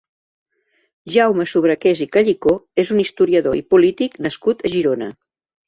[1.15, 2.55] Jaume Sobrequés i Callicó
[2.85, 5.15] és un historiador i polític nascut a Girona.